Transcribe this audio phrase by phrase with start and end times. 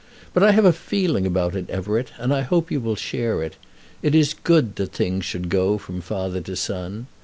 [0.33, 3.55] "But I have a feeling about it, Everett; and I hope you will share it.
[4.01, 7.05] It is good that things should go from father to son.